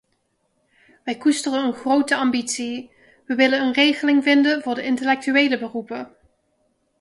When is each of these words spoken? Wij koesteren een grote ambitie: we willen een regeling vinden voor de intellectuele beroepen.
Wij 1.03 1.17
koesteren 1.17 1.63
een 1.63 1.73
grote 1.73 2.15
ambitie: 2.15 2.91
we 3.25 3.35
willen 3.35 3.61
een 3.61 3.73
regeling 3.73 4.23
vinden 4.23 4.61
voor 4.61 4.75
de 4.75 4.83
intellectuele 4.83 5.59
beroepen. 5.59 6.11